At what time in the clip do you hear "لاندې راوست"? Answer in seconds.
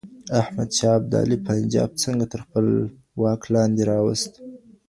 3.53-4.31